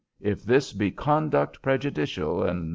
[0.19, 2.69] If this be conduct prejudicial, etc.